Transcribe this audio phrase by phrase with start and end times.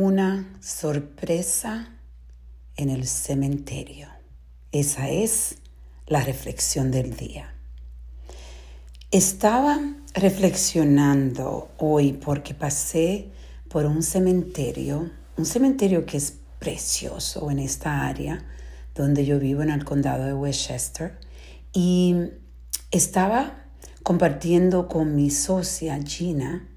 [0.00, 1.88] una sorpresa
[2.76, 4.06] en el cementerio.
[4.70, 5.56] Esa es
[6.06, 7.52] la reflexión del día.
[9.10, 9.80] Estaba
[10.14, 13.32] reflexionando hoy porque pasé
[13.68, 18.46] por un cementerio, un cementerio que es precioso en esta área
[18.94, 21.18] donde yo vivo en el condado de Westchester
[21.72, 22.14] y
[22.92, 23.64] estaba
[24.04, 26.68] compartiendo con mi socia Gina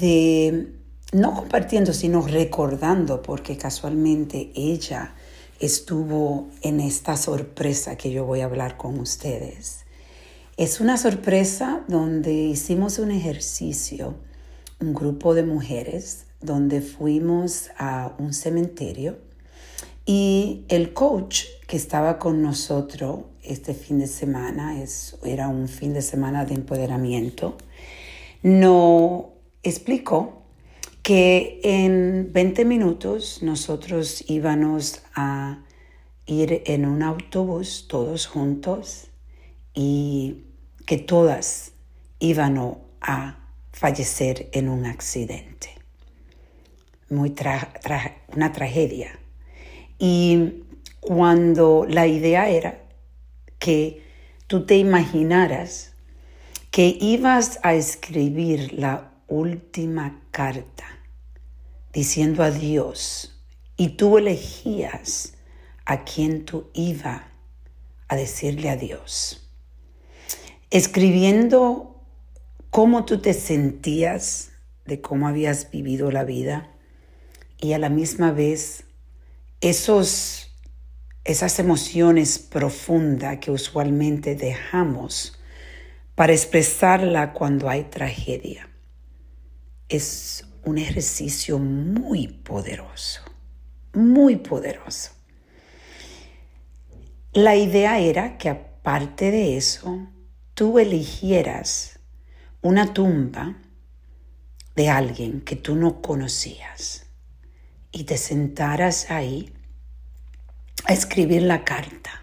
[0.00, 0.81] de
[1.12, 5.14] no compartiendo, sino recordando, porque casualmente ella
[5.60, 9.84] estuvo en esta sorpresa que yo voy a hablar con ustedes.
[10.56, 14.14] Es una sorpresa donde hicimos un ejercicio,
[14.80, 19.18] un grupo de mujeres, donde fuimos a un cementerio
[20.04, 25.94] y el coach que estaba con nosotros este fin de semana, es, era un fin
[25.94, 27.56] de semana de empoderamiento,
[28.42, 29.26] nos
[29.62, 30.41] explicó
[31.02, 35.58] que en 20 minutos nosotros íbamos a
[36.26, 39.08] ir en un autobús todos juntos
[39.74, 40.44] y
[40.86, 41.72] que todas
[42.20, 43.38] iban a
[43.72, 45.70] fallecer en un accidente.
[47.10, 47.34] Muy
[48.34, 49.18] una tragedia.
[49.98, 50.64] Y
[51.00, 52.84] cuando la idea era
[53.58, 54.02] que
[54.46, 55.94] tú te imaginaras
[56.70, 60.84] que ibas a escribir la última carta
[61.92, 63.40] diciendo adiós
[63.76, 65.34] y tú elegías
[65.86, 67.22] a quien tú ibas
[68.08, 69.48] a decirle adiós.
[70.70, 72.02] Escribiendo
[72.70, 74.50] cómo tú te sentías
[74.84, 76.70] de cómo habías vivido la vida
[77.58, 78.84] y a la misma vez
[79.60, 80.54] esos,
[81.24, 85.38] esas emociones profundas que usualmente dejamos
[86.14, 88.71] para expresarla cuando hay tragedia
[89.88, 93.20] es un ejercicio muy poderoso,
[93.92, 95.12] muy poderoso.
[97.32, 100.06] La idea era que aparte de eso,
[100.54, 101.98] tú eligieras
[102.60, 103.56] una tumba
[104.76, 107.06] de alguien que tú no conocías
[107.90, 109.52] y te sentaras ahí
[110.84, 112.22] a escribir la carta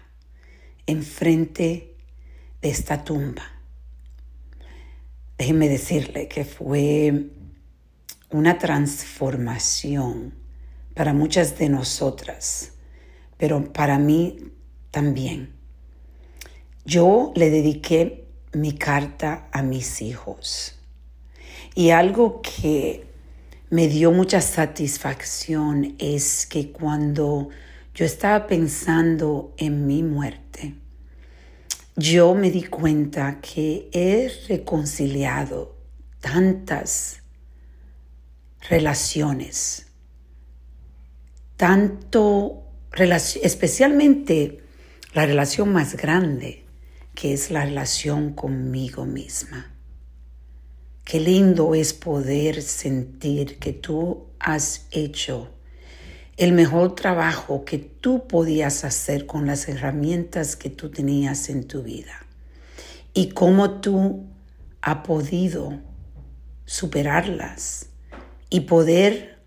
[0.86, 1.96] enfrente
[2.60, 3.44] de esta tumba.
[5.38, 7.30] Déjeme decirle que fue
[8.30, 10.34] una transformación
[10.94, 12.72] para muchas de nosotras,
[13.36, 14.52] pero para mí
[14.90, 15.54] también.
[16.84, 20.78] Yo le dediqué mi carta a mis hijos
[21.74, 23.06] y algo que
[23.70, 27.48] me dio mucha satisfacción es que cuando
[27.94, 30.74] yo estaba pensando en mi muerte,
[31.96, 35.76] yo me di cuenta que he reconciliado
[36.20, 37.20] tantas
[38.68, 39.86] relaciones,
[41.56, 42.64] tanto,
[43.42, 44.58] especialmente
[45.14, 46.64] la relación más grande,
[47.14, 49.74] que es la relación conmigo misma.
[51.04, 55.50] Qué lindo es poder sentir que tú has hecho
[56.40, 61.82] el mejor trabajo que tú podías hacer con las herramientas que tú tenías en tu
[61.82, 62.24] vida
[63.12, 64.24] y cómo tú
[64.80, 65.78] has podido
[66.64, 67.89] superarlas
[68.50, 69.38] y poder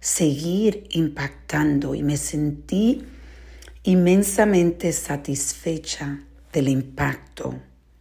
[0.00, 3.04] seguir impactando y me sentí
[3.82, 7.60] inmensamente satisfecha del impacto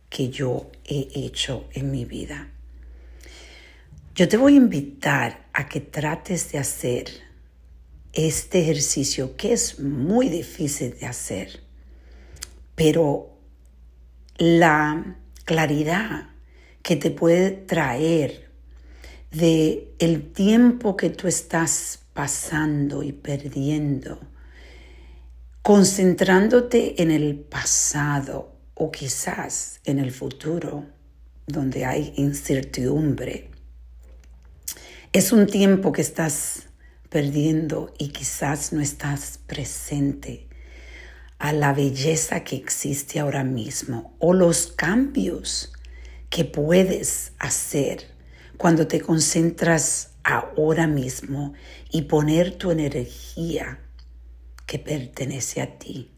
[0.10, 2.50] que yo he hecho en mi vida.
[4.16, 7.10] Yo te voy a invitar a que trates de hacer
[8.14, 11.62] este ejercicio que es muy difícil de hacer,
[12.74, 13.38] pero
[14.38, 16.30] la claridad
[16.82, 18.47] que te puede traer
[19.32, 24.20] de el tiempo que tú estás pasando y perdiendo,
[25.62, 30.86] concentrándote en el pasado o quizás en el futuro,
[31.46, 33.52] donde hay incertidumbre.
[35.14, 36.68] Es un tiempo que estás
[37.10, 40.48] perdiendo y quizás no estás presente
[41.40, 45.72] a la belleza que existe ahora mismo o los cambios
[46.30, 48.17] que puedes hacer
[48.58, 51.54] cuando te concentras ahora mismo
[51.92, 53.80] y poner tu energía
[54.66, 56.12] que pertenece a ti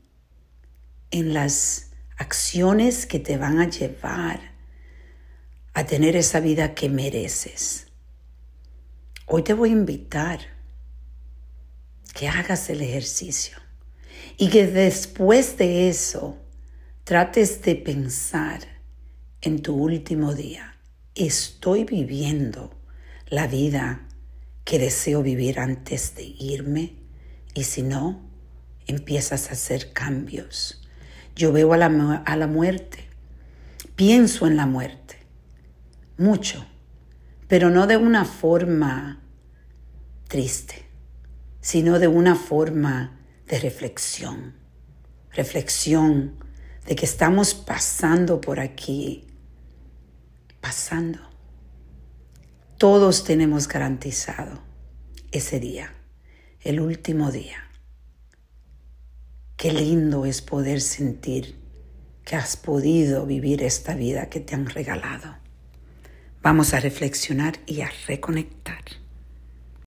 [1.12, 4.40] en las acciones que te van a llevar
[5.74, 7.88] a tener esa vida que mereces.
[9.26, 10.40] Hoy te voy a invitar
[12.14, 13.58] que hagas el ejercicio
[14.38, 16.38] y que después de eso
[17.04, 18.62] trates de pensar
[19.42, 20.79] en tu último día
[21.16, 22.72] estoy viviendo
[23.28, 24.08] la vida
[24.64, 26.96] que deseo vivir antes de irme
[27.54, 28.22] y si no,
[28.88, 30.82] empiezas a hacer cambios.
[31.36, 33.08] Yo veo a la, a la muerte,
[33.96, 35.18] pienso en la muerte,
[36.18, 36.66] mucho,
[37.48, 39.22] pero no de una forma
[40.28, 40.86] triste,
[41.62, 44.54] sino de una forma de reflexión.
[45.32, 46.44] Reflexión
[46.86, 49.29] de que estamos pasando por aquí,
[50.62, 51.20] pasando.
[52.78, 54.62] Todos tenemos garantizado
[55.32, 55.94] ese día,
[56.62, 57.70] el último día.
[59.58, 61.60] Qué lindo es poder sentir
[62.24, 65.36] que has podido vivir esta vida que te han regalado.
[66.42, 68.84] Vamos a reflexionar y a reconectar.